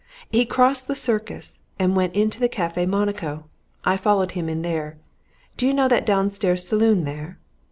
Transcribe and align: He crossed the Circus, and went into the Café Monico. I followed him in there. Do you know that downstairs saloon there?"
He 0.31 0.47
crossed 0.47 0.87
the 0.87 0.95
Circus, 0.95 1.59
and 1.77 1.95
went 1.95 2.15
into 2.15 2.39
the 2.39 2.49
Café 2.49 2.89
Monico. 2.89 3.43
I 3.85 3.97
followed 3.97 4.31
him 4.31 4.49
in 4.49 4.63
there. 4.63 4.97
Do 5.57 5.67
you 5.67 5.75
know 5.75 5.87
that 5.89 6.07
downstairs 6.07 6.67
saloon 6.67 7.03
there?" 7.03 7.37